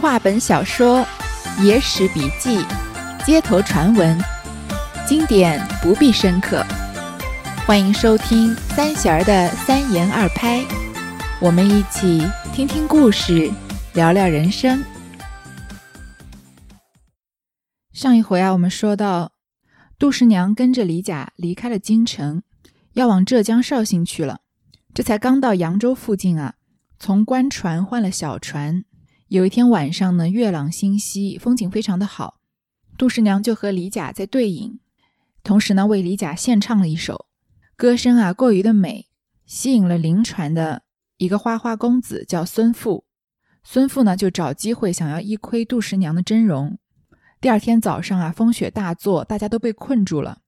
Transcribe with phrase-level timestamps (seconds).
[0.00, 1.06] 话本小说、
[1.62, 2.62] 野史笔记、
[3.24, 4.18] 街头传闻，
[5.08, 6.62] 经典不必深刻。
[7.66, 10.62] 欢迎收听三弦儿的三言二拍，
[11.40, 12.22] 我们一起
[12.52, 13.50] 听听故事，
[13.94, 14.84] 聊聊人生。
[17.94, 19.32] 上一回啊，我们说到
[19.98, 22.42] 杜十娘跟着李甲离开了京城，
[22.92, 24.40] 要往浙江绍兴去了。
[24.92, 26.54] 这才刚到扬州附近啊，
[26.98, 28.84] 从官船换了小船。
[29.28, 32.40] 有一天晚上呢，月朗星稀，风景非常的好。
[32.96, 34.78] 杜十娘就和李甲在对饮，
[35.42, 37.26] 同时呢为李甲献唱了一首
[37.74, 39.08] 歌声啊，过于的美，
[39.44, 40.84] 吸引了临船的
[41.16, 43.04] 一个花花公子，叫孙富。
[43.64, 46.78] 孙富呢就找机会想要一窥杜十娘的真容。
[47.40, 50.42] 第二天早上啊，风雪大作，大家都被困住了。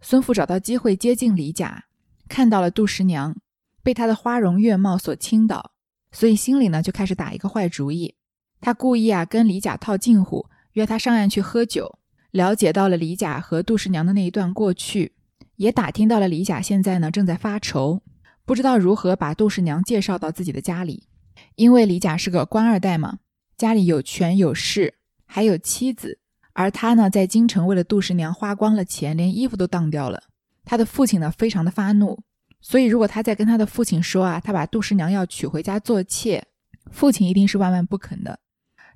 [0.00, 1.84] 孙富找到机会接近李甲，
[2.28, 3.36] 看到了杜十娘。
[3.82, 5.72] 被她的花容月貌所倾倒，
[6.10, 8.14] 所以心里呢就开始打一个坏主意。
[8.62, 11.98] 他故意啊跟李甲套近乎，约他上岸去喝酒。
[12.30, 15.12] 了解到了李甲和杜十娘的那一段过去，
[15.56, 18.00] 也打听到了李甲现在呢正在发愁，
[18.46, 21.08] 不知道如何把杜十娘介绍到自己的家里。
[21.56, 23.18] 因为李甲是个官二代嘛，
[23.58, 24.94] 家里有权有势，
[25.26, 26.20] 还有妻子。
[26.54, 30.22] 而他呢在京城为了杜十娘花光了钱，连衣服都当掉了。
[30.64, 32.20] 他的父亲呢非常的发怒。
[32.60, 36.46] 所以，如果他在跟他的父亲说啊，他把杜十娘要娶回家做妾，
[36.92, 38.38] 父亲一定是万万不肯的。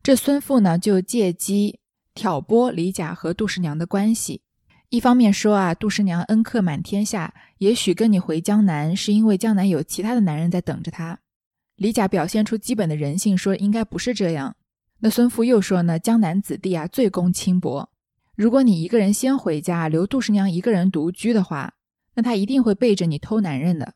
[0.06, 1.80] 这孙父呢，就借机
[2.14, 4.40] 挑拨李甲和杜十娘的关系。
[4.90, 11.18] 一方面说啊，杜十娘恩客满天下，也许跟你回江南是因为江南有其他的男人在等着她。
[11.74, 14.54] 李甲表现出基本的人性，说应该不是这样。
[15.00, 17.90] 那孙父又说呢，江南子弟啊，最攻轻薄。
[18.36, 21.74] 如果你一个人先回家，留杜十娘一个人独居的话。
[22.14, 23.94] 那她一定会背着你偷男人的，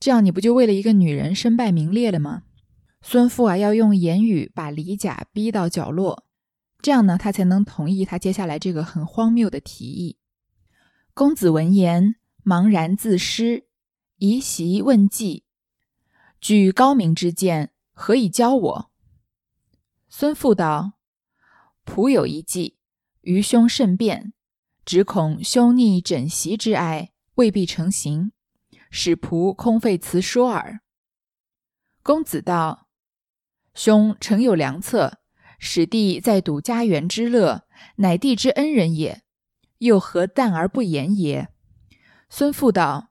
[0.00, 2.42] 这样你不就为了一个女人身败名裂了吗？
[3.06, 6.24] 孙富啊，要用言语把李甲逼到角落，
[6.80, 10.16] 这样呢，他才能同意他接下来这个很荒谬的提议。
[11.12, 13.66] 公子闻言，茫然自失，
[14.16, 15.44] 移席问计，
[16.40, 18.90] 举高明之见，何以教我？
[20.08, 20.94] 孙富道
[21.84, 22.78] ：“仆有一计，
[23.20, 24.32] 愚兄慎变，
[24.86, 28.32] 只恐兄逆枕席之爱。”未必成行，
[28.90, 30.80] 使仆空费辞说耳。
[32.02, 32.83] 公子道
[33.74, 35.18] ：“兄诚有良策，
[35.58, 37.64] 使弟在睹家园之乐，
[37.96, 39.22] 乃弟之恩人也，
[39.78, 41.48] 又何淡而不言也？”
[42.30, 43.10] 孙父道：“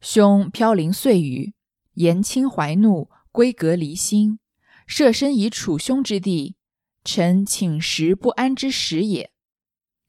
[0.00, 1.54] 兄飘零岁余，
[1.94, 4.38] 言轻怀怒，归阁离心，
[4.86, 6.56] 设身以处兄之地，
[7.04, 9.30] 臣寝食不安之时也。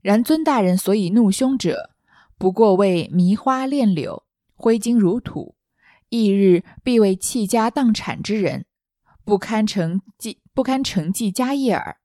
[0.02, 1.92] 然尊大人所以怒兄者。”
[2.40, 4.24] 不过为迷花恋柳，
[4.56, 5.58] 挥金如土，
[6.08, 8.66] 翌日必为弃家荡产之人，
[9.30, 11.98] 不堪承继不堪承继家业耳。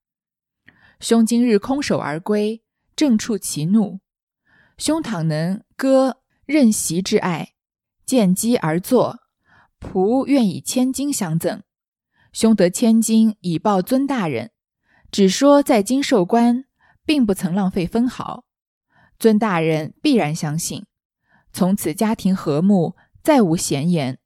[1.00, 2.62] 兄今日空手而归，
[2.94, 4.00] 正触其怒。
[4.76, 7.54] 兄倘能割任席之爱，
[8.04, 9.20] 见机而作，
[9.80, 11.62] 仆愿以千金相赠。
[12.30, 14.50] 兄得千金以报尊大人，
[15.10, 16.66] 只说在京授官，
[17.06, 18.44] 并不曾浪费分毫。
[19.18, 20.84] 尊大人必然相信，
[21.54, 24.18] 从此家庭和睦，再无闲言。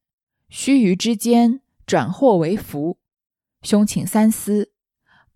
[0.49, 2.99] 须臾之间，转祸为福。
[3.63, 4.73] 兄请三思，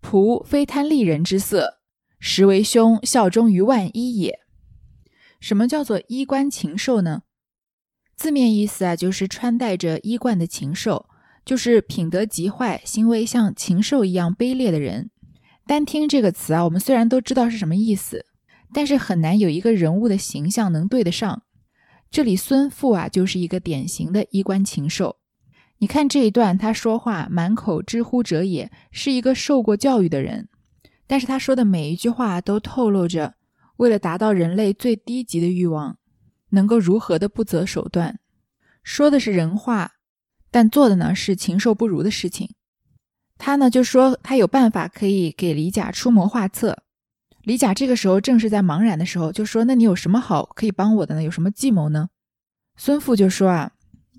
[0.03, 1.79] 仆非贪利人之色，
[2.19, 4.41] 实为兄效忠于万一也。
[5.39, 7.23] 什么叫做衣冠禽兽呢？
[8.15, 11.07] 字面意思啊，就是穿戴着衣冠的禽兽，
[11.43, 15.09] 就是品德极坏、行为像禽兽一样卑劣的人。
[15.65, 18.27] 单听这个词啊，我们虽然都知道是什么意思。
[18.71, 21.41] 但是很难有一个人物的形象能对得上。
[22.11, 25.17] 这里孙富啊，就是一个典型的衣冠禽兽。
[25.83, 30.47] 你看这一段，他说话满口“知乎者也”，是一个受过教育的人。
[31.07, 33.33] 但是他说的每一句话都透露着，
[33.75, 35.97] 为了达到人类最低级的欲望，
[36.51, 38.17] 能够如何的不择手段。
[38.81, 39.95] 说的是人话，
[40.49, 42.51] 但做的呢是禽兽不如的事情。
[43.37, 46.83] 他呢就说他有办法可以给李甲出谋划策。
[47.41, 51.23] 李甲这个时候正是在茫然的时候，就说：“那你有什么好可以帮我的呢？
[51.23, 52.07] 有什么计谋呢？”
[52.79, 53.73] 孙富就说：“啊，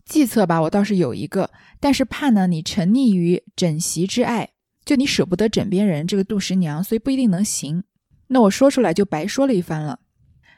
[0.04, 4.50] 计策吧，我倒是有一个，但是怕呢你沉溺于枕席之爱，
[4.84, 7.84] 就你舍不得枕边人这个杜十娘，所以不一定能行。
[8.28, 10.00] 那我说出来就白说了一番了。”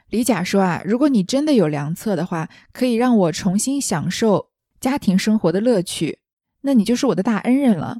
[0.09, 6.19] 李甲说：“啊，如果你真的有良策的话，可以让我重新享受家庭生活的乐趣，
[6.61, 7.99] 那你就是我的大恩人了。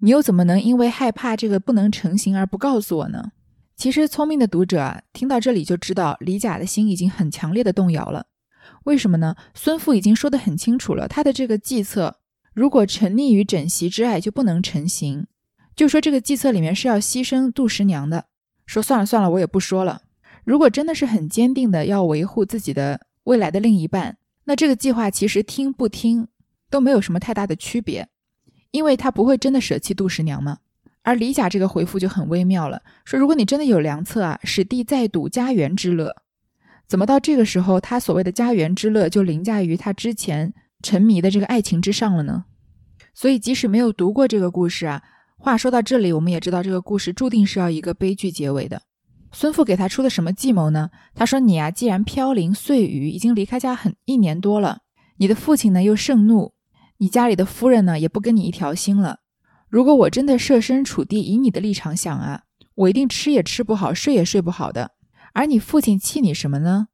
[0.00, 3.30] 你又怎么能因为害怕这个不能成行而不告诉我呢？”
[3.76, 8.26] 其实，聪明的读者啊，听到这里就知道李甲的心已经很强烈的动摇了。
[8.84, 9.36] 为什么呢？
[9.54, 12.16] 孙富已经说得很清楚了，他的这个计策，
[12.52, 15.26] 如果沉溺于枕席之爱，就不能成行。
[15.74, 18.26] 就说这个计策里面是要牺牲杜十娘的。
[18.66, 20.02] 说算了算了，我也不说了。
[20.44, 26.28] 如果真的是很坚定的要维护自己的未来的另一半，那这个计划其实听不听
[26.70, 28.08] 都没有什么太大的区别，
[28.70, 30.58] 因为他不会真的舍弃杜十娘嘛。
[31.02, 36.14] 而李甲这个回复就很微妙了，说如果你真的有良策啊，使弟再睹家园之乐，
[36.86, 40.52] 怎么到这个时候他所谓的家园之乐就凌驾于他之前
[40.82, 42.44] 沉迷的这个爱情之上了呢？
[43.14, 45.02] 所以即使没有读过这个故事啊。
[45.36, 48.80] 话说到这里，我们也知道这个故事注定是要一个悲剧结尾的。
[49.30, 50.90] 孙父给他出的什么计谋呢？
[51.14, 54.78] 他说：“你啊，既然飘零碎语，已经离开家很一年多了，
[55.18, 56.54] 你的父亲呢又盛怒，
[56.98, 59.18] 你家里的夫人呢也不跟你一条心了。
[59.68, 62.44] 如果我真的设身处地以你的立场想啊，
[62.76, 64.92] 我一定吃也吃不好，睡也睡不好的。
[65.34, 66.88] 而你父亲气你什么呢？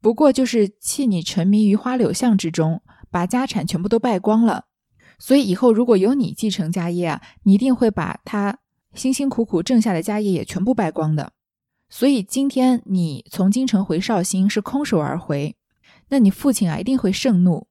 [0.00, 4.64] 不过就是气你沉迷于花柳巷之中，把家产全部都败光了。”
[5.20, 8.58] 所以以后如果有你继承家业啊，你一定会把他
[8.92, 11.32] 辛辛苦苦挣下的家业也全部败光的。
[11.88, 15.54] 所以今天你从京城回绍兴是空手而回，
[16.08, 17.68] 那你父亲啊一定会盛怒。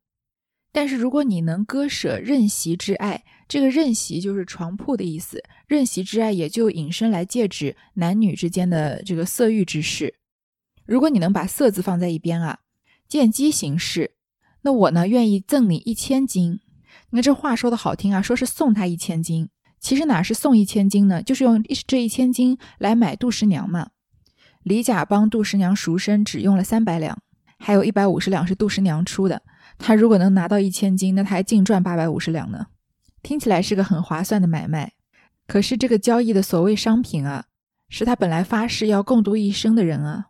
[0.72, 10.16] 但是如果你能割舍任席之爱，这个任席就是床铺的意思，任席之爱也就引申来借指男女之间的这个色欲之事。
[10.86, 12.60] 如果你能把色字放在一边啊，
[13.10, 14.14] 见机行事，
[14.62, 16.62] 那我呢愿意赠你一千金。
[17.10, 19.50] 你看这话说的好听啊，说是送他一千金，
[19.82, 21.22] 其实哪是送一千金呢？
[21.22, 23.90] 就是用这一千金来买杜十娘嘛。
[24.64, 27.22] 李甲帮杜十娘赎身只用了三百两，
[27.60, 29.42] 还有一百五十两是杜十娘出的。
[29.78, 32.68] 他如果能拿到一千金，那他还净赚八百五十两呢。
[33.24, 34.94] 听起来是个很划算的买卖。
[35.48, 37.46] 可是这个交易的所谓商品啊，
[37.90, 40.28] 是他本来发誓要共度一生的人啊。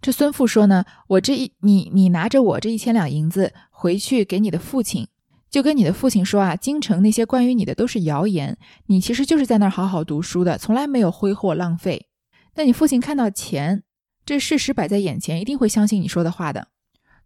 [0.00, 5.08] 这孙父说呢，我这一你你拿着我这一千两银子回去给你的父亲。
[5.48, 12.08] 就跟你的父亲说啊，京城那些关于你的都是谣言，你其实就是在那儿好好读书的，从来没有挥霍浪费。
[12.56, 13.84] 那你父亲看到钱，
[14.26, 16.68] 这事实摆在眼前，一定会相信你说的话的。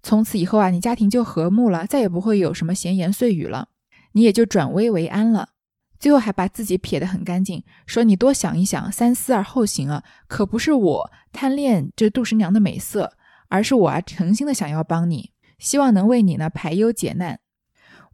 [0.02, 3.69] 从此以后啊，你家庭就和睦了，再也不会有什么闲言碎语了，
[4.12, 5.50] 你也就转危为安了。
[5.98, 13.12] 最后还把自己撇得很干净，说你多想一想，三思而后行啊，可不是我贪恋这杜十娘的美色，
[13.48, 17.40] 而是我啊诚心的想要帮你，希望能为你呢排忧解难。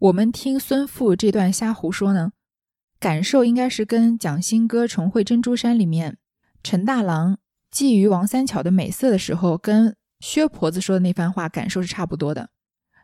[0.00, 2.32] 我们听孙父这段瞎胡说呢，
[2.98, 6.18] 感受应该是跟蒋新歌重会珍珠山里面
[6.64, 7.38] 陈大郎
[7.72, 12.50] 觊觎王三巧的美色的时候，跟薛婆子说的那番话感受是差不多的。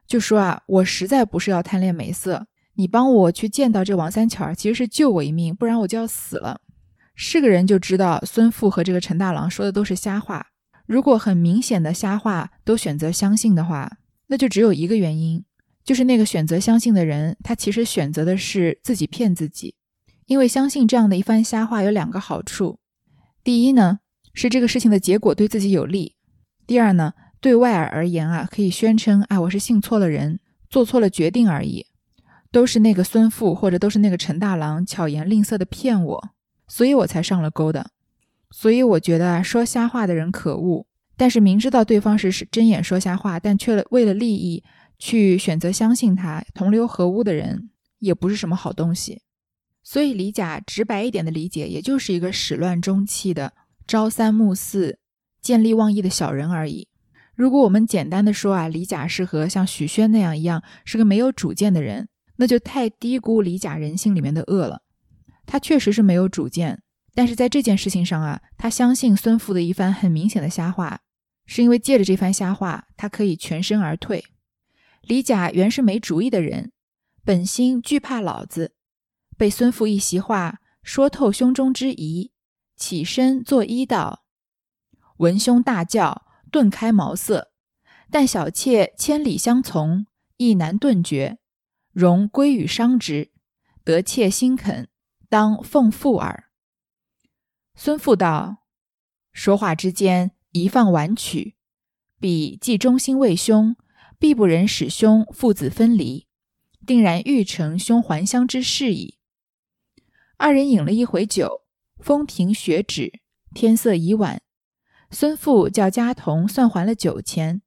[0.09, 6.61] 就说啊，我实在不是要贪恋美色，你帮我去见到这王三巧，其实是救我一命，不然我就要死了。
[7.15, 10.49] 是个人就知道孙父和这个陈大郎说的都是瞎话。
[10.87, 13.99] 如果很明显的瞎话都选择相信的话，
[14.29, 15.45] 那就只有一个原因。
[15.85, 19.75] 就是那个选择相信的人，他其实选择的是自己骗自己，
[20.27, 22.79] 因为相信这样的一番瞎话有两个好处：
[23.43, 23.99] 第一呢，
[24.33, 26.15] 是这个事情的结果对自己有利；
[26.67, 30.39] 第二呢，对外而言啊，可以宣称啊，我是信错了人，
[30.71, 31.87] 做错了决定而已，
[32.53, 36.29] 都是那个孙父或者都是那个陈大郎巧言令色的骗我，
[36.69, 37.91] 所以我才上了钩的。
[38.53, 44.63] 所以我觉得啊，说瞎话的人可恶，但是明知道对方是是睁眼说瞎话，但却为了利益。
[44.99, 49.23] 去选择相信他同流合污的人，也不是什么好东西。
[49.83, 53.53] 所以李甲直白一点的理解，也就是一个始乱终弃的
[53.85, 55.01] 朝三暮四、
[55.41, 56.87] 见利忘义的小人而已。
[57.35, 62.09] 如果我们简单的说啊，李甲是和像许宣那样一样，是个没有主见的人，
[62.43, 64.83] 那就太低估李甲人性里面的恶了。
[65.47, 66.83] 他确实是没有主见，
[67.15, 71.03] 但是在这件事情上啊，他相信孙父的一番很明显的瞎话，
[71.47, 74.25] 是因为借着这番瞎话，他可以全身而退。
[75.03, 76.73] 李甲原是没主意的人，
[77.25, 78.75] 本心惧怕老子，
[79.37, 82.33] 被孙父一席话说透胸中之疑，
[82.77, 84.25] 起身作揖道
[85.19, 87.53] ：“闻兄大叫，顿开茅塞，
[88.11, 90.07] 但小妾千里相从，
[90.39, 91.39] 亦难顿绝，
[91.93, 93.31] 容归与商之，
[93.85, 94.89] 得妾心肯，
[95.29, 96.51] 当奉父耳。”
[97.77, 98.65] 孙父道
[99.33, 101.57] ：“说话之间，宜放婉曲，
[102.19, 103.77] 彼既忠心为兄。”
[104.19, 106.29] 必不忍使兄父子分离，
[106.87, 109.19] 定然欲成兄还乡之事矣。
[110.37, 111.63] 二人饮了一回酒，
[111.99, 113.19] 风停雪止，
[113.53, 114.41] 天色已晚。
[115.11, 117.63] 孙父叫家童算还了酒钱，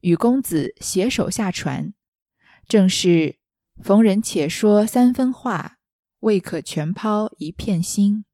[0.00, 1.92] 与公子携手下船。
[2.66, 3.38] 正是
[3.82, 5.78] 逢人且说三分话，
[6.20, 8.24] 未可全抛一片心。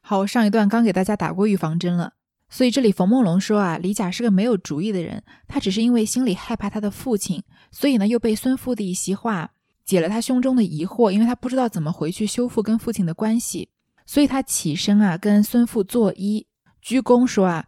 [0.00, 2.14] 好，上一段刚给大家打过预防针了。
[2.48, 9.52] 所以这里冯梦龙说啊，李甲是个没有主意的人，他只是因为心里害怕他的父亲，所以呢又被孙父的一席话
[9.84, 13.68] 解了他胸中的疑惑，因为他不知道怎么回去修复跟父亲的关系，
[14.04, 16.46] 所以他起身啊，跟孙父作揖，
[16.82, 17.64] 鞠躬说啊：“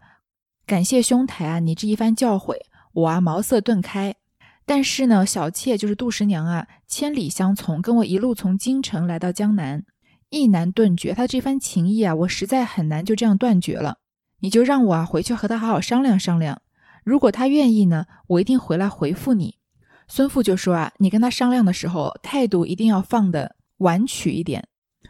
[0.67, 2.55] 感谢兄台啊，你这一番教诲，
[2.91, 4.15] 我啊茅塞顿开。
[4.65, 9.83] 但是呢，小妾就是杜十娘啊，千里相从，跟我一路从京城来到江南，
[10.29, 11.13] 意难断绝。
[11.13, 13.97] 他这番情谊啊，我实在很难就这样断绝了。
[14.39, 16.61] 你就让我啊回去和他好好商量商量。
[17.03, 19.55] 如果他愿意呢，我一定回来回复你。”
[20.07, 24.67] 孙父就说啊，你跟他商量的时候，态度一定要放的婉曲一点。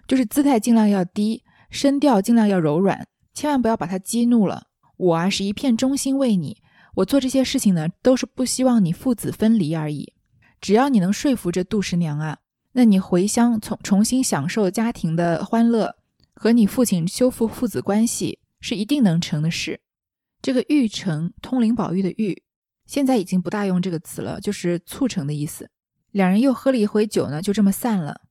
[0.08, 4.64] 就是姿态尽量要低，声调尽量要柔软，千万不要把他激怒了。
[4.98, 6.58] 我啊是一片忠心为你，
[6.96, 10.14] 我做这些事情呢，都是不希望你父子分离而已。
[10.62, 12.38] 只要你能说服这杜十娘啊，
[12.74, 15.96] 那你回乡重重新享受家庭的欢乐，
[16.34, 19.82] 和你父亲修复父子关系是一定能成的事。
[20.42, 22.44] 这个玉成，通灵宝玉的玉，
[22.86, 25.70] 现在已经不大用这个词了，就是促成的意思。
[26.12, 28.22] 两人又喝了一回酒呢，就这么散了。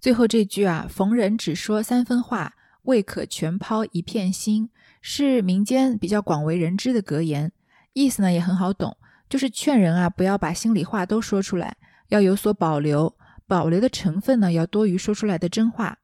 [0.00, 7.52] 最后这句啊，逢人只说三分话，未可全抛一片心，是民间比较广为人知的格言。
[7.92, 8.96] 意思呢也很好懂，
[9.28, 11.76] 就是劝人啊不要把心里话都说出来，
[12.08, 15.98] 要有所保留，保留的成分呢要多于说出来的真话。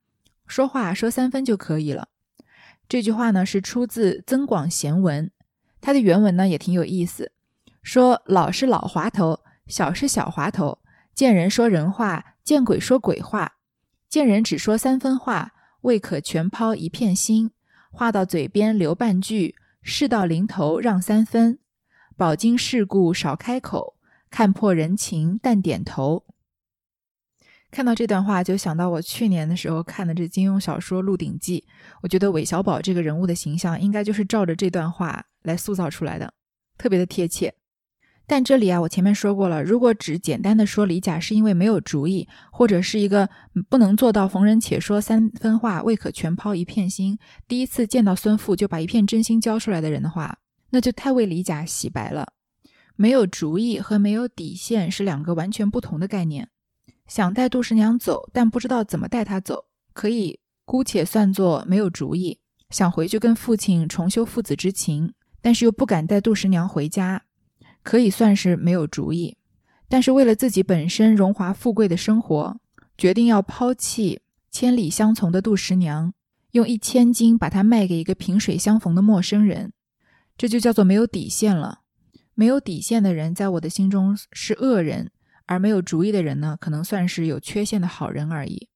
[0.47, 2.09] 说话说三分就可以了。
[2.89, 5.27] 这句话呢是出自《增广贤文》，
[5.81, 7.33] 它的原文呢也挺有意思，
[7.83, 10.79] 说老是老滑头，小是小滑头，
[11.15, 13.57] 见人说人话，见鬼说鬼话。
[14.09, 15.53] 见人只说三分话，
[15.83, 17.51] 未可全抛一片心。
[17.91, 21.59] 话到嘴边留半句，事到临头让三分。
[22.19, 23.95] 饱经世故少开口，
[24.29, 26.25] 看破人情淡点头。
[27.71, 31.65] 看到这段话，就想到我去年的时候看的这金庸小说《鹿鼎记》，
[32.03, 36.35] 我觉得韦小宝这个人物的形象应该就是照着这段话来塑造出来的，
[36.77, 37.55] 特别的贴切。
[38.27, 43.31] 但这里啊，我前面说过了，如果只简单的说李甲是因为没有主意，或者是一个
[43.69, 50.39] 不能做到逢人且说三分话，未可全抛一片心，第一次见到孙父就把一片真心交出来的人的话，
[50.71, 52.33] 那就太为李甲洗白了。
[52.97, 56.49] 没有主意和没有底线是两个完全不同的概念。
[57.07, 62.41] 想带杜十娘走，但不知道怎么带她走，可以姑且算作没有主意。
[62.71, 67.23] 想回去跟父亲重修父子之情，但是又不敢带杜十娘回家。
[67.83, 69.39] 可以算是没有主意，
[69.89, 72.61] 但是为了自己本身荣华富贵的生活，
[72.99, 74.21] 决定要抛弃
[74.51, 76.13] 千里相从的杜十娘，
[76.51, 79.73] 用一千金把她卖给一个萍水相逢的陌生人，
[80.39, 81.81] 这就叫做没有底线了。
[82.35, 85.11] 没有底线的人，在我的心中是恶人，
[85.45, 88.71] 而没有主意的人呢，可能算是有缺陷的好人而已。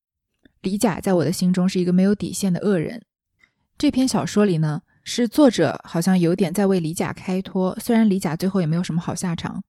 [0.61, 3.07] 李甲在我的心中是一个没有底线的恶人。
[3.79, 4.83] 这篇小说里呢。
[5.05, 9.65] 是作者好像有点在为李甲开脱，虽然李甲最后也没有什么好下场。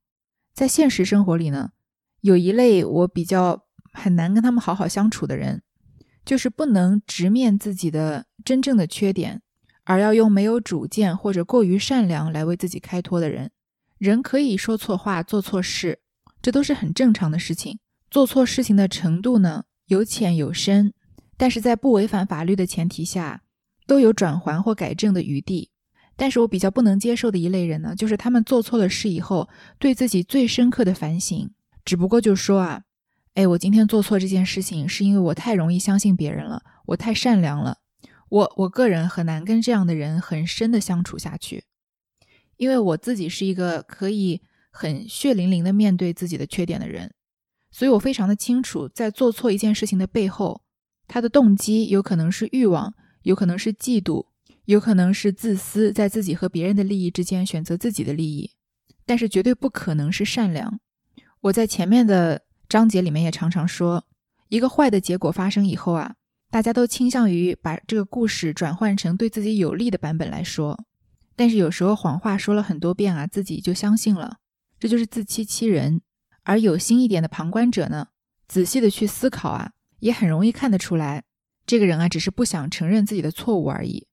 [0.54, 1.72] 在现实生活里呢，
[2.22, 5.64] 有一类我比较很难跟他们好好相处的人，
[6.24, 9.42] 就是不能直面自己的真正的缺点，
[9.84, 13.52] 而要用没有主见或者过于善良来为自己开脱的人。
[13.98, 16.00] 人可以说错话、做错事，
[16.42, 17.80] 这都是很正常的事情。
[18.10, 20.94] 做错事情的程度呢，有浅有深，
[21.38, 23.42] 但是在不违反法律的前提下。
[23.86, 25.70] 都有转还或改正的余地，
[26.16, 31.52] 但是我比较不能接受的一类人呢，就是他们做错了事以后，对自己最深刻的反省，
[31.84, 32.84] 只不过就说啊，
[33.34, 37.80] 哎，我今天做错这件事情，是因为我太容易相信别人了，我太善良了，
[38.34, 41.66] 我我个人很难跟这样的人很深的相处下去，
[42.58, 47.14] 因为我自己是一个可以很血淋淋的面对自己的缺点的人，
[47.70, 50.64] 所以我非常的清楚，在做错一件事情的背后，
[51.08, 52.96] 他的动机有可能是欲望。
[53.22, 54.26] 有可能是嫉妒，
[54.66, 58.52] 有可能是自私，在自己和别人的利益之间选择自己的利益，
[59.06, 60.82] 但是绝对不可能是善良。
[61.40, 64.06] 我在前面的章节里面也常常说，
[64.50, 66.16] 一个坏的结果发生以后啊，
[66.54, 70.86] 大家都倾向于把这个故事转换成对自己有利的版本来说，
[71.36, 74.38] 但是有时候谎话说了很多遍啊，自己就相信了，
[74.80, 76.02] 这就是自欺欺人。
[76.44, 78.10] 而有心一点的旁观者呢，
[78.48, 81.24] 仔细的去思考啊，也很容易看得出来。
[81.66, 84.06] 这个人啊，只是不想承认自己的错误而已。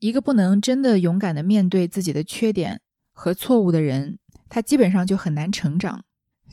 [0.00, 2.80] 一个不能真的勇敢的面对自己的缺点
[3.12, 6.02] 和错误的人，他基本上就很难成长。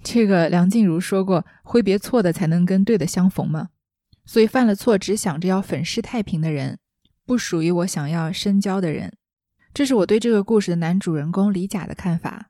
[0.03, 3.69] 这个梁静茹说过：“挥别错的，才能跟对的相逢嘛。”
[4.25, 6.79] 所以犯了错只想着要粉饰太平的人，
[7.25, 9.17] 不属于我想要深交的人。
[9.73, 12.49] 这是我对这个故事的男主人公李甲的看法。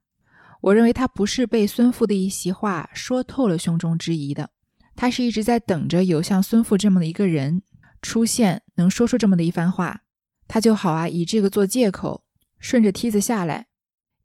[0.62, 4.52] 我认为他不是被孙父的一席话说透了胸中之疑的，
[4.96, 7.64] 他是一直在等着有像孙父这么的一个人。
[8.02, 10.02] 出现能说出这么的一番话，
[10.46, 12.26] 他就好啊，以这个做借口，
[12.60, 13.68] 顺着梯子下来，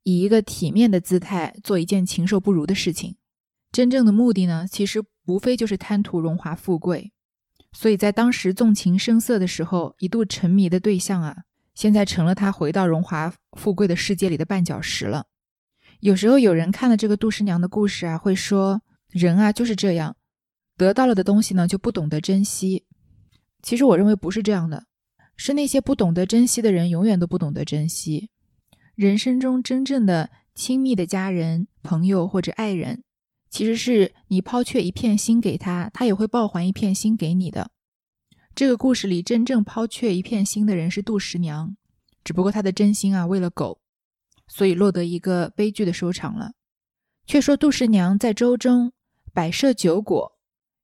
[0.03, 3.17] 以一个体面的姿态做一件禽兽不如的事情。
[3.71, 7.13] 真正的目的呢，其实无非就是贪图荣华富贵。
[7.73, 11.37] 所以在当时纵情声色的时候，一度沉迷的对象啊，
[11.75, 15.27] 现在成了他回到荣华富贵的世界里的绊脚石了。
[16.01, 20.17] 有时候有人看了这个杜十娘的故事啊，会说人啊就是这样，
[20.77, 22.87] 得到了的东西呢就不懂得珍惜。
[23.63, 24.85] 其实我认为不是这样的，
[25.37, 28.31] 是那些不懂得珍惜的人永远都不懂得珍惜。
[28.95, 33.05] 人生中真正的亲密的家人、朋友或者爱人，
[33.51, 37.71] 其实是你抛却一片心给他，他也会报还一片心给你的。
[38.55, 41.77] 这个故事里真正抛却一片心的人是杜十娘，
[42.25, 43.81] 只不过她的真心啊为了狗。
[44.51, 46.53] 所以落得一个悲剧的收场了。
[47.27, 48.93] 却说杜十娘在舟中
[49.35, 50.39] 摆设酒果，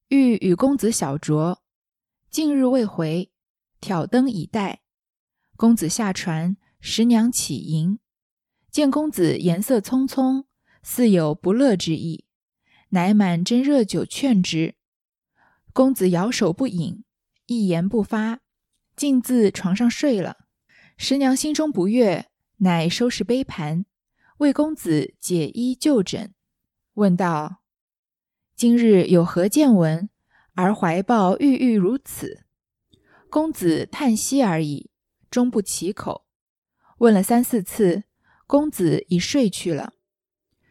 [0.08, 1.56] 欲与公子小酌，
[2.30, 3.30] 近日未回，
[3.80, 4.82] 挑灯以待。
[5.56, 7.98] 公子下船，十娘起迎，
[8.70, 10.44] 见公子颜色匆匆，
[10.82, 12.23] 似有不乐之意，
[12.94, 14.76] 乃满斟热酒劝之。
[15.72, 17.04] 公子摇手不饮，
[17.46, 18.40] 一言不发，
[18.96, 20.46] 径自床上睡了。
[20.96, 22.30] 十娘心中不悦。
[22.58, 23.84] 乃收拾杯盘，
[24.38, 26.32] 为公子解衣就枕，
[26.94, 27.62] 问道
[28.54, 30.08] ：“今日有何见闻？
[30.54, 32.44] 而怀抱郁郁如此？”
[33.28, 34.88] 公子叹息而已，
[35.28, 36.24] 终不启口。
[36.98, 38.04] 问了三四次，
[38.46, 39.94] 公子已睡去了。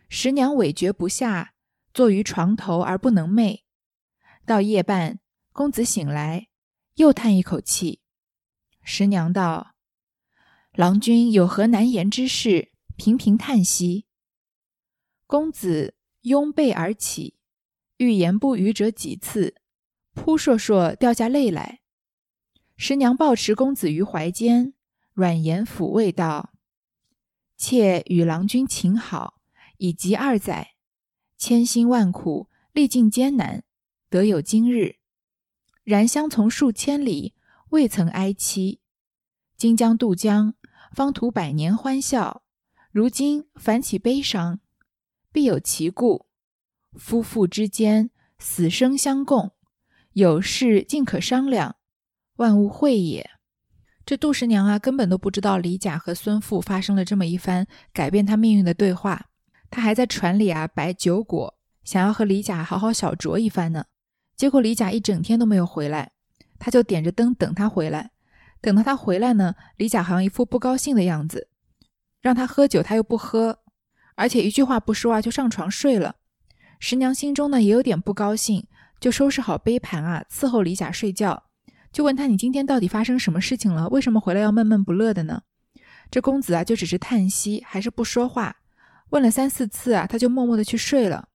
[0.07, 1.52] 十娘委决不下，
[1.93, 3.61] 坐于床头而不能寐。
[4.45, 5.19] 到夜半，
[5.51, 6.47] 公子醒来，
[6.95, 8.01] 又叹一口气。
[8.81, 9.75] 十娘道。
[10.73, 12.71] 郎君有何难言之事？
[12.95, 14.07] 频频叹息。
[15.27, 17.37] 公子拥被而起，
[17.97, 19.55] 欲言不语者几次，
[20.13, 21.81] 扑簌簌掉下泪来。
[22.75, 24.73] 十娘抱持公子于怀间，
[25.13, 26.53] 软言抚慰道
[27.55, 29.39] ：“妾与郎君情好，
[29.77, 30.72] 已及二载，
[31.37, 33.63] 千辛万苦，历尽艰难，
[34.09, 34.97] 得有今日。
[35.83, 37.33] 然相从数千里，
[37.69, 38.79] 未曾哀戚。
[39.57, 40.53] 今将渡江。”
[40.93, 42.43] 方图百年欢笑，
[42.91, 44.59] 如今反起悲伤，
[45.31, 46.27] 必有其故。
[46.93, 49.53] 夫妇之间，死生相共，
[50.11, 51.77] 有事尽可商量，
[52.35, 53.27] 万物会也。
[54.05, 59.31] 这杜十娘啊，根本都不知道李甲和孙富发生了这么一番改变他命运的对话。
[59.73, 63.85] 他还在船里啊摆酒果，想要和李甲好好小酌一番呢。
[64.35, 66.11] 结果李甲一整天都没有回来，
[66.59, 68.11] 他就点着灯等他回来。
[68.61, 71.47] 等到他回来呢，李甲好像一副不高兴的样子，
[72.21, 73.61] 让他喝酒他又不喝，
[74.13, 76.17] 而且一句话不说啊就上床睡了。
[76.79, 78.67] 十娘心中呢也有点不高兴，
[78.99, 81.45] 就收拾好杯盘啊伺候李甲睡觉，
[81.91, 83.89] 就问他你今天到底发生什么事情了？
[83.89, 85.41] 为什么回来要闷闷不乐的呢？
[86.11, 88.57] 这公子啊就只是叹息，还是不说话。
[89.13, 91.27] 问了三四次啊，他就默默的去睡了。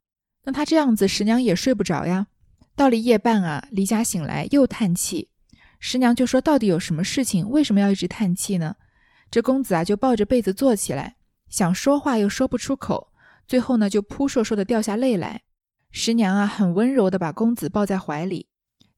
[0.42, 2.26] 那他这样子，十娘也睡不着呀。
[2.74, 5.28] 到了夜半啊，离家醒来又叹气。
[5.78, 7.48] 十娘就说：“到底有什么事情？
[7.48, 8.74] 为什么要一直叹气呢？”
[9.30, 11.14] 这公子啊，就抱着被子坐起来，
[11.48, 13.12] 想说话又说不出口，
[13.46, 15.42] 最后呢，就扑簌簌的掉下泪来。
[15.92, 18.48] 十娘啊，很温柔的把公子抱在怀里，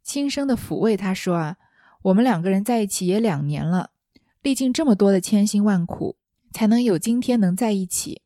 [0.03, 1.57] 轻声的抚慰他说：“啊，
[2.05, 3.91] 我们两个人在一起也两年了，
[4.41, 6.17] 历尽这么多的千辛万苦，
[6.55, 8.23] 才能有今天能在一起。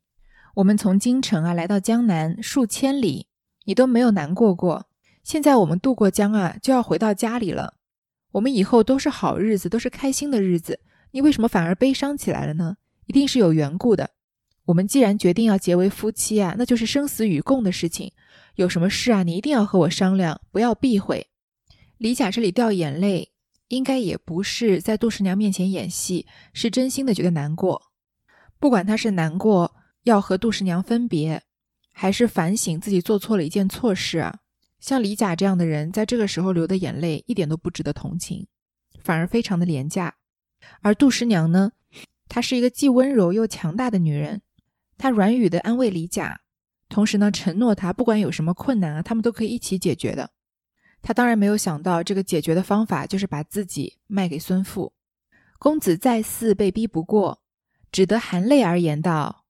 [0.55, 3.27] 我们从京城啊来到江南数千里，
[3.65, 4.87] 你都没有难过过。
[5.23, 7.75] 现在我们渡过江啊，就要回到家里了。”
[8.33, 10.81] 我们以后都是好日子，都是开心的日子，
[11.13, 12.77] 你为什么反而悲伤起来了呢？
[13.07, 14.11] 一定是有缘故的。
[14.65, 18.13] 我们既然决定要结为夫妻啊，那就是生死与共的事情。
[18.57, 21.29] 有什么事啊，你一定要和我商量，不要避讳。
[21.99, 23.31] 李甲这里掉眼泪，
[23.69, 27.93] 应该也不是在杜十娘面前演戏，是真心的觉得难过。
[28.59, 31.43] 不管他是难过要和杜十娘分别，
[31.93, 34.39] 还是反省自己做错了一件错事啊。
[34.79, 38.47] 像李甲这样的人，在这个时候流的眼泪一点都不值得同情，
[39.03, 40.17] 反而非常的廉价。
[40.83, 41.73] 而杜十娘呢，
[42.29, 44.43] 她是一个既温柔又强大的女人，
[44.99, 46.43] 她软语的安慰李甲，
[46.91, 50.31] 同时呢，承诺他不管有什么困难啊，他们都可以一起解决的。
[51.01, 54.93] 她当然没有想到，这个解决的方法就是把自己卖给孙富。
[55.59, 57.43] 公子再四被逼不过，
[57.91, 59.44] 只得含泪而言道：“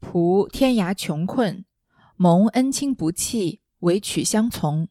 [0.00, 1.64] 仆天涯穷困，
[2.16, 4.88] 蒙恩亲不弃。”委曲相从，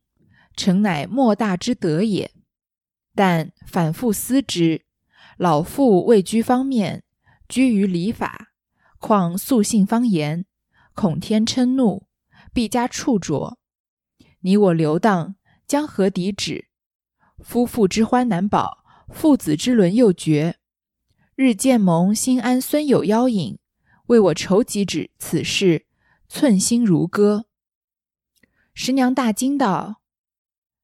[0.56, 2.32] 诚乃莫大之德也。
[3.14, 4.84] 但反复思之，
[5.38, 7.04] 老妇位居方面，
[7.48, 8.48] 居于礼法，
[8.98, 10.48] 况素性方言，
[10.96, 12.08] 恐天嗔怒，
[12.52, 13.60] 必加处着。
[14.40, 15.36] 你我流荡，
[15.68, 16.70] 将何抵止？
[17.38, 20.58] 夫妇之欢难保，父子之伦又绝。
[21.36, 23.59] 日渐蒙心安，孙有妖影，
[24.10, 25.86] 为我筹几止此事，
[26.28, 27.46] 寸心如割。
[28.74, 30.02] 十娘大惊道：“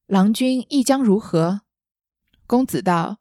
[0.06, 1.62] 郎君意将如何？”
[2.46, 3.18] 公子道：“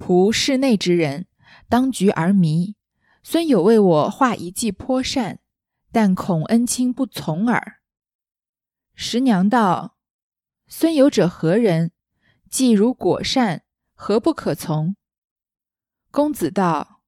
[0.00, 1.26] 仆室内之人，
[1.68, 2.74] 当局而迷。
[3.22, 5.40] 孙有为我画一计颇善，
[5.92, 7.82] 但恐恩卿不从耳。”
[8.96, 9.98] 十娘道
[10.66, 11.92] ：“孙有者何人？
[12.48, 14.96] 计如果善，何不可从？”
[16.10, 17.02] 公子道：“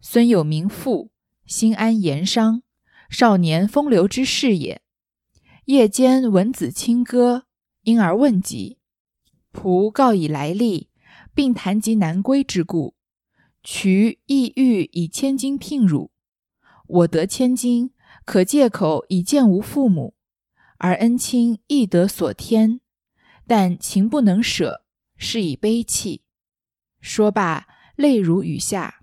[0.00, 1.12] 孙有名父，
[1.50, 2.62] 心安言商，
[3.08, 4.82] 少年风流之士也。
[5.64, 7.46] 夜间闻子清歌，
[7.82, 8.78] 因而问及。
[9.52, 10.90] 仆告以来历，
[11.34, 12.94] 并谈及南归之故。
[13.64, 16.12] 渠意欲以千金聘汝，
[16.86, 17.90] 我得千金，
[18.24, 20.14] 可借口以见吾父母。”
[20.78, 22.80] 而恩亲亦得所天，
[23.48, 24.84] 但情不能舍，
[25.16, 26.22] 是以悲泣。
[27.00, 28.99] 说罢，泪如雨下。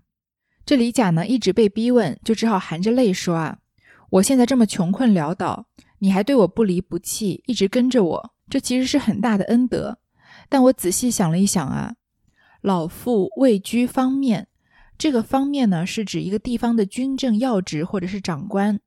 [0.67, 3.59] 这李甲呢，一直被逼问，就只好含着泪说：“啊，
[4.09, 5.65] 我现在这么穷困潦倒，
[5.99, 9.99] 你还对我不离不弃，一直跟着我，这其实是很大的恩德。
[10.49, 11.95] 但我仔细想了一想啊，
[12.59, 14.49] 老父位居方面，
[14.97, 18.81] 这个方面呢，是指一个地方的军政要职或者是长官，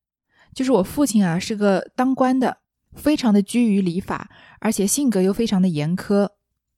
[0.54, 2.58] 就是我父亲啊，是个当官的。”
[2.96, 6.28] 非常的拘于礼法，而且性格又非常的严苛，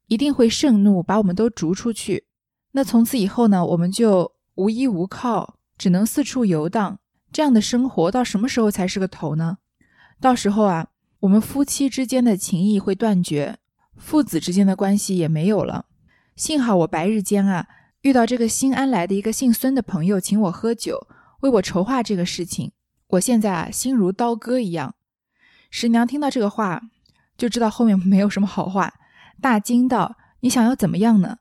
[0.08, 2.26] 一定会盛怒，把我们都逐出去。
[2.72, 6.98] 那从此以后呢，我们就无依无靠，只能四处游荡。
[7.32, 9.58] 这样的生活到什么时候才是个头呢？
[10.20, 10.88] 到时候啊，
[11.20, 13.58] 我们夫妻之间的情谊会断绝，
[13.96, 15.86] 父子之间的关系也没有了。
[16.36, 17.66] 幸好我白日间啊，
[18.02, 21.06] 遇到这个新安来的一个姓孙的朋友，请我喝酒，
[21.40, 22.72] 为我筹划这个事情。
[23.08, 24.94] 我现在啊，心如刀割一样。
[25.70, 26.82] 十娘听到这个话，
[27.38, 28.92] 就知道后面没有什么好话，
[29.40, 31.38] 大惊道：“你想要怎么样呢？”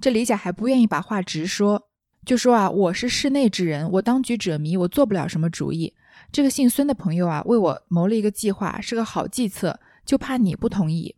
[0.00, 1.85] 这李甲还不愿意把话直说，
[2.26, 5.94] 就说：“啊，我是室内之人，我当局者迷，我做不了什么主意。
[6.30, 11.14] 这个姓孙的朋友啊，为我谋了一个计划，是个好计策，就怕你不同意。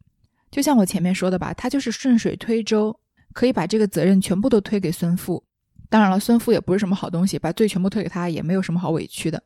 [0.50, 3.00] 就像我前面说的吧，他就是顺水推舟，
[3.32, 5.42] 可以把这个责任全部都推给孙父。
[5.88, 9.42] 当然了，孙父也不是什么好东西，把罪全部推给他，也没有什么好委屈的。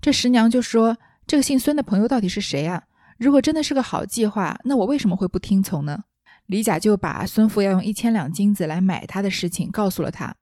[0.00, 2.84] 这十娘就说。”这个姓孙的朋友到底是谁啊？
[3.18, 6.04] 如果真的是个好计划，那我为什么会不听从呢？
[6.46, 10.36] 李甲就把孙父要用一千两金子来买他的事情告诉了他，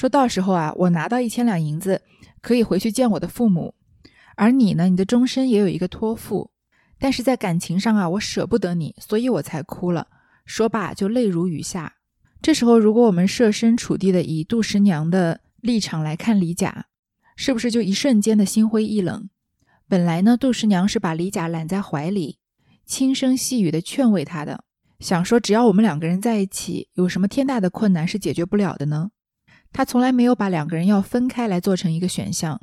[0.00, 2.00] 说到时候啊，我拿到一千两银子，
[2.40, 3.74] 可以回去见我的父母。
[4.34, 6.50] 而你呢，你的终身也有一个托付，
[6.98, 10.06] 但是在感情上啊，我舍不得你，所以我才哭了。
[10.46, 11.96] 说罢就泪如雨下。
[12.40, 16.86] 这时候，如果我们设身处地的以杜十娘的立场来看李甲，
[17.36, 19.28] 是不是就一瞬间的心灰意冷？
[19.86, 22.38] 本来呢，杜十娘是把李甲揽在怀里，
[22.86, 24.64] 轻声细语的劝慰他的，
[24.98, 29.10] 想说只要我们两个人在一起，有什么天大的困难是解决不了的呢？
[29.72, 32.60] 他从来没有把两个人要分开来做成一个选项，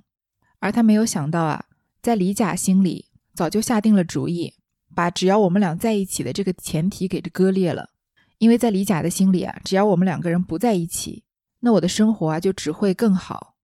[0.59, 1.65] 而他没有想到啊，
[2.01, 4.53] 在李甲心里早就下定了主意，
[4.93, 7.91] 把只要我们俩在一起的这个前提给割裂了。
[8.39, 11.23] 因为在李甲的心里啊，只要我们两个人不在一起，
[11.61, 13.55] 那我的生活啊就只会更好。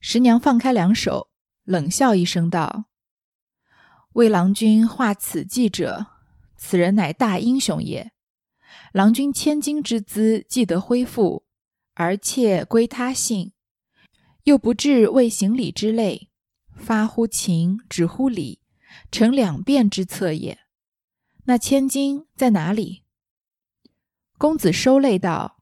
[0.00, 1.30] 十娘放开两手，
[1.64, 2.84] 冷笑一声道。
[4.14, 6.06] 为郎君画此计者，
[6.56, 8.12] 此人乃大英雄也。
[8.92, 11.44] 郎君千金之资既得恢复，
[12.00, 13.52] 而妾归他姓，
[14.44, 16.30] 又不至为行礼之累，
[16.74, 18.62] 发乎情，止乎礼，
[19.12, 20.60] 成两便之策也。
[21.44, 23.02] 那千金在哪里？
[24.38, 25.58] 公子收泪道：“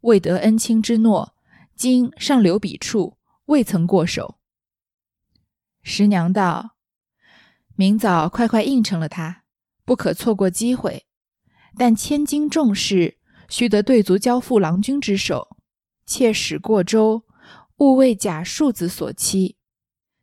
[0.00, 1.36] 未得恩卿之诺，
[1.76, 4.38] 今尚留笔处，未曾过手。”
[5.84, 6.74] 十娘道。
[7.76, 9.44] 明早快快应承了他，
[9.84, 11.04] 不可错过机会。
[11.76, 13.18] 但千金重事，
[13.56, 15.56] 须得对足交付郎君之手。
[16.04, 17.22] 切使过州，
[17.76, 19.54] 勿为假庶子所欺。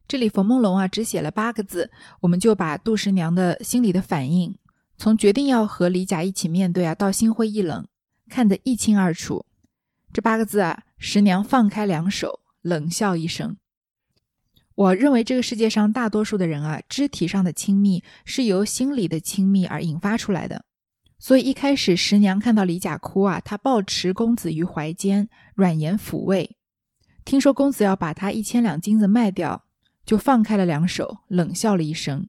[0.05, 1.89] 这里冯梦龙啊，只写了八个字，
[2.19, 4.57] 我们就把杜十娘的心里的反应，
[4.97, 7.87] 从决定要和李甲一起面对啊，到心灰意冷，
[8.27, 9.45] 看得一清二楚。
[10.11, 13.55] 这八个字啊，十娘放开两手，冷笑一声。
[14.75, 20.65] 我认为这个世界上大多数的人啊，肢体上的亲密是由心理的亲密而引发出来的。
[21.21, 26.57] 所以一开始十娘看到李甲哭啊，她抱持公子于怀间，软言抚慰。
[27.23, 29.65] 听说公子要把他一千两金子卖掉，
[30.03, 32.27] 就放开了两手，冷笑了一声，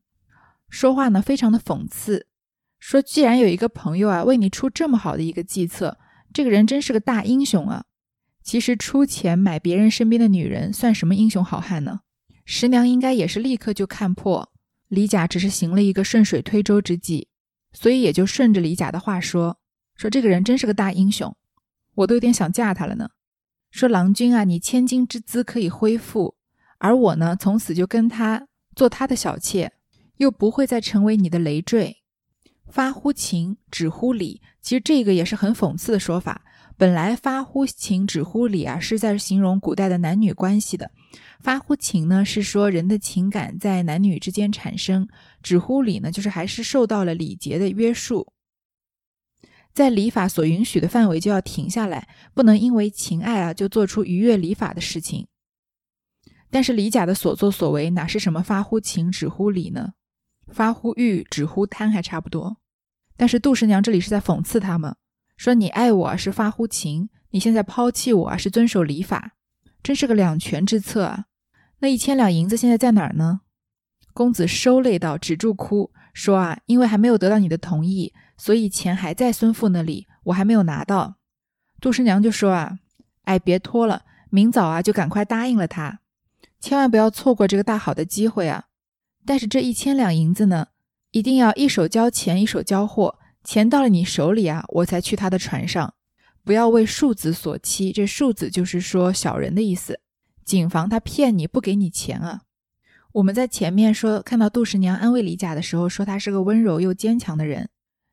[0.68, 2.26] 说话呢非常的讽刺，
[2.78, 5.98] 说既然有一个朋友啊为你出这么好的一个计策，
[6.34, 7.86] 这个人真是个大英雄啊。
[8.42, 12.00] 其实出钱买别人身边的女人，算什么英雄好汉呢？
[12.44, 14.52] 十娘应该也是立刻就看破
[14.88, 17.28] 李甲只是行了一个顺水推舟之计，
[17.72, 19.58] 所以也就顺着李甲的话说
[19.96, 21.36] ：“说这个人真是个大英雄，
[21.94, 23.10] 我都有点想嫁他了呢。
[23.70, 26.36] 说郎君啊，你千金之资可以恢复，
[26.78, 29.72] 而我呢，从此就跟他做他的小妾，
[30.18, 31.98] 又不会再成为你的累赘。
[32.68, 34.40] 发乎情，止乎礼。
[34.60, 36.42] 其实这个也是很讽刺的说法。
[36.76, 40.90] 本来发乎情，止乎礼啊，是在形容古代的男女关系的。
[41.42, 45.06] 发乎情呢，是说人的情感在男女之间产生；
[45.42, 48.32] 止乎礼呢，就是还是受到了礼节的约束，
[49.74, 55.26] 在礼法所允许的范围就要停下来，不能因为情爱啊就做出逾越礼法的事情。
[56.48, 59.94] 但是李甲的所作所为哪是什么发乎情，止乎礼呢？
[60.46, 62.58] 发乎欲，止乎贪还差不多。
[63.16, 64.94] 但是杜十娘这里是在讽刺他们，
[65.36, 69.32] 说你爱我是发乎情，你现在抛弃我是遵守礼法，
[69.82, 71.24] 真是个两全之策啊！
[71.82, 73.40] 那一千两银子现在在哪儿呢？
[74.14, 81.16] 公子收泪道：“止住哭，说啊，因为还没有得到你的同意，所以钱还在孙父那里，我还没有拿到。”
[81.82, 82.78] 杜十娘就说啊
[83.26, 85.98] ：“哎，别拖了，明早啊就赶快答应了他，
[86.60, 88.66] 千万不要错过这个大好的机会啊！
[89.26, 90.68] 但是这一千两银子呢，
[91.10, 95.92] 一定要一手交钱一手交货，钱到了你手里啊，我才去他的船上，
[96.44, 97.90] 不要为庶子所欺。
[97.90, 99.98] 这庶子就是说小人的意思。”
[100.44, 102.42] 谨防他骗你不给你钱啊！
[103.12, 107.68] 我们在前面说看到杜十娘安慰李甲的时候，说他是个温柔又坚强的人，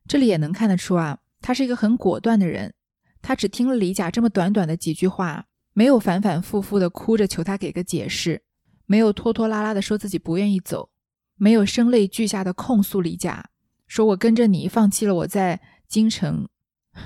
[0.06, 2.74] 这里也能看得出啊，他是一个很果断的人。
[3.22, 8.42] 他只听了李甲这么短短的几句话，没有反反复复的哭着求他给个解释，
[8.86, 10.90] 没有拖拖拉拉的说自己不愿意走，
[11.36, 13.50] 没有声泪俱下的控诉李甲，
[13.86, 16.48] 说我跟着你放弃了我在京城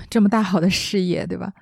[0.09, 1.53] 这么大好的事业，对吧？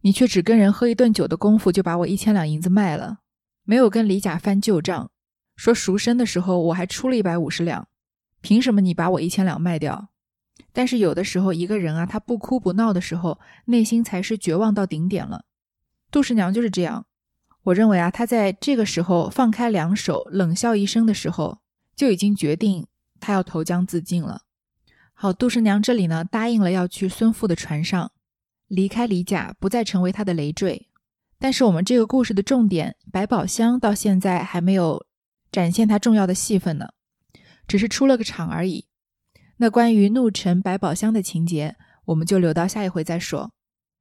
[0.00, 3.18] 你却只跟人喝一顿酒的功夫，就把我一千两银子卖了，
[3.64, 5.10] 没有跟李甲翻旧账，
[5.56, 7.88] 说赎身的时候我还出了一百五十两，
[8.40, 10.08] 凭什么你把我一千两卖掉？
[10.72, 15.44] 但是有的时候一个人啊，他不哭不闹的时候，内心才是绝望到顶点了。
[16.10, 17.06] 杜十娘就是这样，
[17.64, 21.58] 我认为啊，她在这个时候放开两手，冷笑一声的时候，
[21.96, 22.86] 就已经决定
[23.20, 24.42] 她要投江自尽了。
[25.12, 28.12] 好，杜十娘这里呢，答应了要去孙父的船上。
[28.68, 30.88] 离开李甲，不再成为他的累赘。
[31.38, 35.04] 但是我们这个故事的重点，百宝箱到现在还没有
[35.50, 36.88] 展现他重要的戏份呢，
[37.66, 38.86] 只是出了个场而已。
[39.58, 41.76] 那关于怒沉百宝箱的情节，
[42.06, 43.52] 我们就留到下一回再说。